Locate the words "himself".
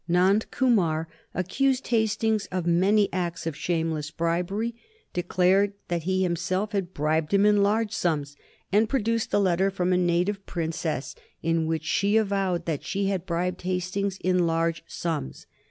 6.23-6.71